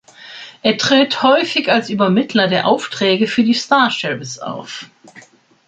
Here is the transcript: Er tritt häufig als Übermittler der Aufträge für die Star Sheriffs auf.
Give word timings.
Er 0.63 0.79
tritt 0.79 1.21
häufig 1.21 1.71
als 1.71 1.91
Übermittler 1.91 2.47
der 2.47 2.65
Aufträge 2.65 3.27
für 3.27 3.43
die 3.43 3.53
Star 3.53 3.91
Sheriffs 3.91 4.39
auf. 4.39 4.89